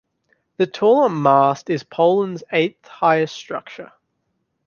[0.57, 3.91] The taller mast is Poland's eighth highest structure.